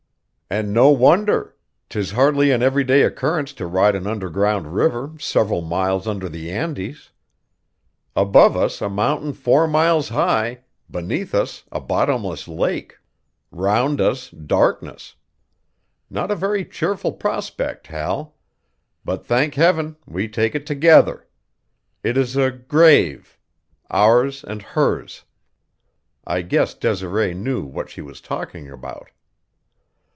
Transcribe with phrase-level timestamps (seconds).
[0.53, 1.55] "And no wonder.
[1.87, 6.51] 'Tis hardly an every day occurrence to ride an underground river several miles under the
[6.51, 7.11] Andes.
[8.17, 10.59] Above us a mountain four miles high,
[10.91, 12.97] beneath us a bottomless lake,
[13.49, 15.15] round us darkness.
[16.09, 18.35] Not a very cheerful prospect, Hal;
[19.05, 21.25] but, thank Heaven, we take it together!
[22.03, 23.39] It is a grave
[23.89, 25.23] ours and hers.
[26.27, 29.11] I guess Desiree knew what she was talking about."